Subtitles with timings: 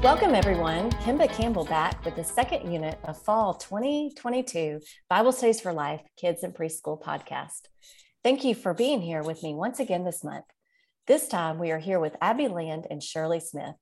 [0.00, 0.92] Welcome, everyone.
[0.92, 6.44] Kimba Campbell back with the second unit of Fall 2022 Bible Studies for Life Kids
[6.44, 7.62] and Preschool podcast.
[8.22, 10.44] Thank you for being here with me once again this month.
[11.08, 13.74] This time we are here with Abby Land and Shirley Smith.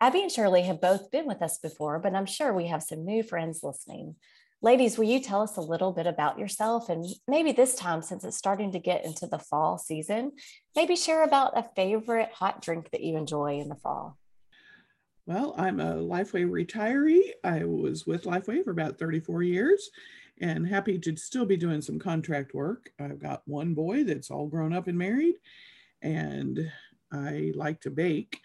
[0.00, 3.04] Abby and Shirley have both been with us before, but I'm sure we have some
[3.04, 4.16] new friends listening.
[4.62, 6.88] Ladies, will you tell us a little bit about yourself?
[6.88, 10.32] And maybe this time, since it's starting to get into the fall season,
[10.74, 14.16] maybe share about a favorite hot drink that you enjoy in the fall.
[15.24, 17.30] Well, I'm a Lifeway retiree.
[17.44, 19.90] I was with Lifeway for about 34 years
[20.40, 22.90] and happy to still be doing some contract work.
[22.98, 25.36] I've got one boy that's all grown up and married,
[26.00, 26.70] and
[27.12, 28.40] I like to bake.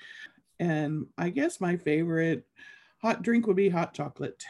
[0.59, 2.45] And I guess my favorite
[3.01, 4.43] hot drink would be hot chocolate.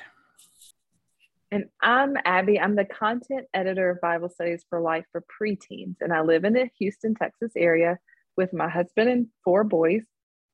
[1.50, 2.60] And I'm Abby.
[2.60, 5.96] I'm the content editor of Bible Studies for Life for preteens.
[6.02, 8.00] And I live in the Houston, Texas area
[8.36, 10.04] with my husband and four boys.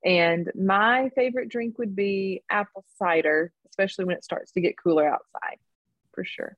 [0.05, 5.07] And my favorite drink would be apple cider, especially when it starts to get cooler
[5.07, 5.57] outside,
[6.13, 6.57] for sure.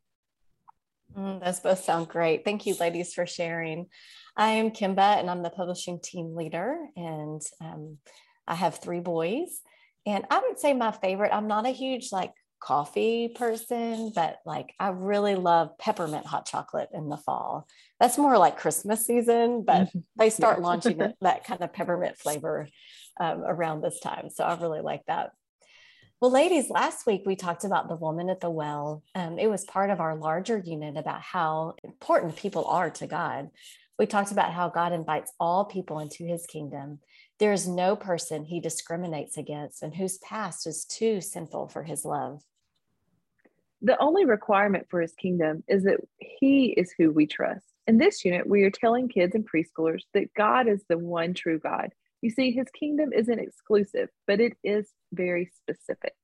[1.16, 2.44] Mm, those both sound great.
[2.44, 3.88] Thank you, ladies, for sharing.
[4.36, 8.00] I am Kimba, and I'm the publishing team leader, and um,
[8.48, 9.62] I have three boys.
[10.06, 14.74] And I would say my favorite, I'm not a huge like coffee person, but like
[14.80, 17.68] I really love peppermint hot chocolate in the fall.
[18.00, 22.68] That's more like Christmas season, but they start launching that kind of peppermint flavor
[23.20, 24.30] um, around this time.
[24.30, 25.32] So I really like that.
[26.22, 29.04] Well, ladies, last week we talked about the woman at the well.
[29.14, 33.50] Um, it was part of our larger unit about how important people are to God.
[34.00, 37.00] We talked about how God invites all people into his kingdom.
[37.40, 42.06] There is no person he discriminates against and whose past is too sinful for his
[42.06, 42.42] love.
[43.82, 47.66] The only requirement for his kingdom is that he is who we trust.
[47.88, 51.60] In this unit, we are telling kids and preschoolers that God is the one true
[51.60, 51.92] God
[52.26, 56.16] you see, his kingdom isn't exclusive, but it is very specific.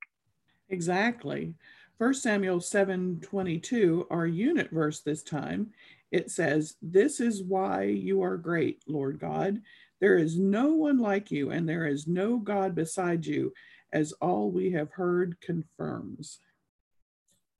[0.69, 1.53] Exactly.
[1.99, 5.69] 1 Samuel 7 22, our unit verse this time,
[6.11, 9.61] it says, This is why you are great, Lord God.
[9.99, 13.53] There is no one like you, and there is no God beside you,
[13.93, 16.39] as all we have heard confirms.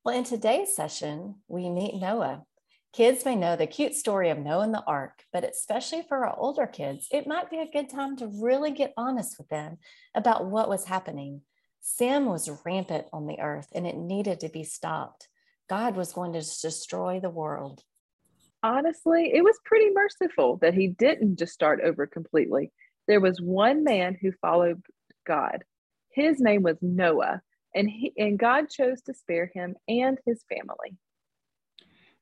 [0.03, 2.41] Well, in today's session, we meet Noah.
[2.94, 6.38] Kids may know the cute story of Noah and the ark, but especially for our
[6.38, 9.78] older kids, it might be a good time to really get honest with them
[10.13, 11.41] about what was happening.
[11.79, 15.29] Sin was rampant on the earth and it needed to be stopped.
[15.69, 17.81] God was going to destroy the world.
[18.62, 22.73] Honestly, it was pretty merciful that he didn't just start over completely.
[23.08, 24.84] There was one man who followed
[25.25, 25.63] God.
[26.09, 27.41] His name was Noah,
[27.73, 30.97] and he and God chose to spare him and his family.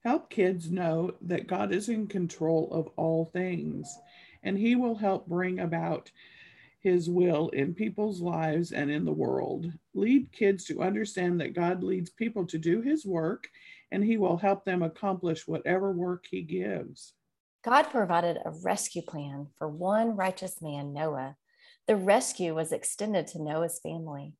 [0.03, 3.97] Help kids know that God is in control of all things,
[4.43, 6.09] and He will help bring about
[6.79, 9.65] His will in people's lives and in the world.
[9.93, 13.49] Lead kids to understand that God leads people to do His work,
[13.91, 17.13] and He will help them accomplish whatever work He gives.
[17.61, 21.35] God provided a rescue plan for one righteous man, Noah.
[21.87, 24.33] The rescue was extended to Noah's family.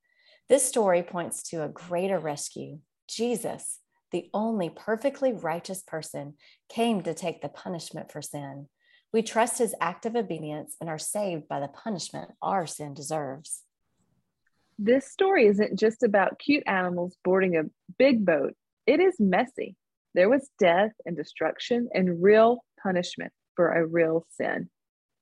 [0.48, 3.80] This story points to a greater rescue Jesus
[4.12, 6.36] the only perfectly righteous person,
[6.70, 8.68] came to take the punishment for sin.
[9.12, 13.64] We trust his act of obedience and are saved by the punishment our sin deserves.
[14.78, 18.56] This story isn't just about cute animals boarding a big boat,
[18.86, 19.76] it is messy.
[20.16, 24.70] There was death and destruction and real punishment for a real sin.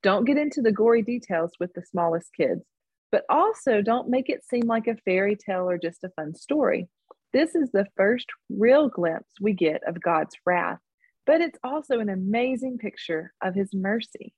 [0.02, 2.62] Don't get into the gory details with the smallest kids,
[3.10, 6.88] but also don't make it seem like a fairy tale or just a fun story.
[7.32, 10.78] This is the first real glimpse we get of God's wrath,
[11.26, 14.32] but it's also an amazing picture of his mercy.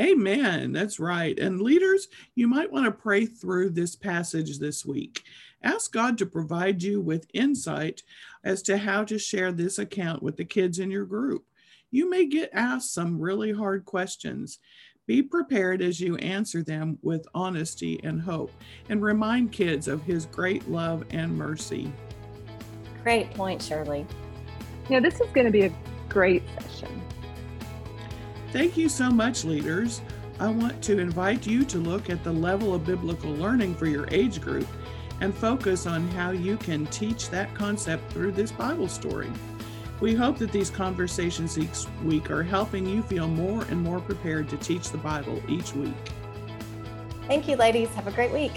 [0.00, 0.72] Amen.
[0.72, 1.38] That's right.
[1.38, 5.22] And leaders, you might want to pray through this passage this week.
[5.62, 8.02] Ask God to provide you with insight
[8.42, 11.44] as to how to share this account with the kids in your group.
[11.90, 14.58] You may get asked some really hard questions.
[15.06, 18.50] Be prepared as you answer them with honesty and hope,
[18.88, 21.92] and remind kids of His great love and mercy.
[23.02, 24.06] Great point, Shirley.
[24.88, 25.72] Yeah, this is going to be a
[26.08, 27.02] great session.
[28.50, 30.00] Thank you so much, leaders.
[30.40, 34.08] I want to invite you to look at the level of biblical learning for your
[34.10, 34.66] age group
[35.20, 39.30] and focus on how you can teach that concept through this Bible story.
[40.00, 44.48] We hope that these conversations each week are helping you feel more and more prepared
[44.50, 45.94] to teach the Bible each week.
[47.26, 47.88] Thank you, ladies.
[47.94, 48.52] Have a great week.